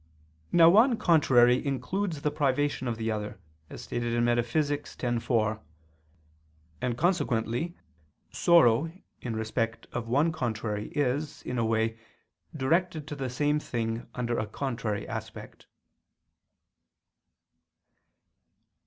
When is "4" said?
5.23-5.61